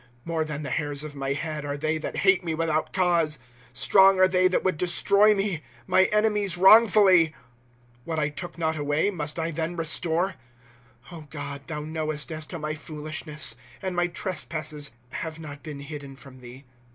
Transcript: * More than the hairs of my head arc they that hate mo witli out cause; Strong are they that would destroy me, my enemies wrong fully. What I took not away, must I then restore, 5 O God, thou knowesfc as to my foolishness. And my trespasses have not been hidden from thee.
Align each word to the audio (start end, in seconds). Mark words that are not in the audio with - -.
* 0.17 0.25
More 0.25 0.43
than 0.43 0.63
the 0.63 0.71
hairs 0.71 1.03
of 1.03 1.15
my 1.15 1.33
head 1.33 1.63
arc 1.63 1.81
they 1.81 1.99
that 1.99 2.15
hate 2.25 2.43
mo 2.43 2.55
witli 2.55 2.69
out 2.71 2.91
cause; 2.91 3.37
Strong 3.71 4.19
are 4.19 4.27
they 4.27 4.47
that 4.47 4.63
would 4.63 4.75
destroy 4.75 5.35
me, 5.35 5.61
my 5.85 6.05
enemies 6.05 6.57
wrong 6.57 6.87
fully. 6.87 7.35
What 8.03 8.17
I 8.17 8.29
took 8.29 8.57
not 8.57 8.75
away, 8.75 9.11
must 9.11 9.37
I 9.37 9.51
then 9.51 9.75
restore, 9.75 10.33
5 11.11 11.19
O 11.19 11.21
God, 11.29 11.61
thou 11.67 11.81
knowesfc 11.83 12.31
as 12.31 12.47
to 12.47 12.57
my 12.57 12.73
foolishness. 12.73 13.55
And 13.79 13.95
my 13.95 14.07
trespasses 14.07 14.89
have 15.11 15.37
not 15.39 15.61
been 15.61 15.81
hidden 15.81 16.15
from 16.15 16.39
thee. 16.39 16.65